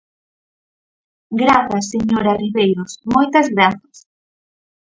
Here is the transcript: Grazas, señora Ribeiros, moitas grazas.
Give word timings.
Grazas, 1.41 1.85
señora 1.93 2.39
Ribeiros, 2.43 2.91
moitas 3.13 3.47
grazas. 3.55 3.97